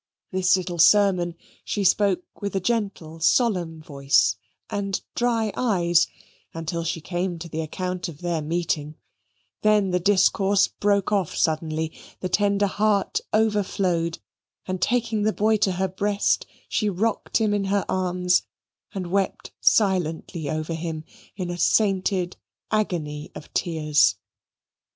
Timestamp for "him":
17.37-17.53, 20.73-21.03